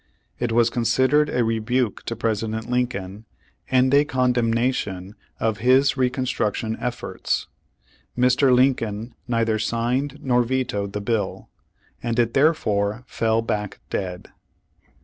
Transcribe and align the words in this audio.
It 0.39 0.51
was 0.51 0.71
considered 0.71 1.29
a 1.29 1.43
re 1.43 1.59
buke 1.59 2.01
to 2.07 2.15
President 2.15 2.67
Lincoln, 2.71 3.25
and 3.69 3.93
a 3.93 4.03
condemnation 4.03 5.13
of 5.39 5.59
his 5.59 5.95
reconstruction 5.95 6.75
efforts. 6.81 7.45
Mr. 8.17 8.51
Lincoln 8.51 9.13
neither 9.27 9.59
signed 9.59 10.17
nor 10.19 10.41
vetoed 10.41 10.93
the 10.93 11.01
bill, 11.01 11.49
and 12.01 12.17
it 12.17 12.33
therefore 12.33 13.03
fell 13.05 13.43
back 13.43 13.79
dead. 13.91 14.29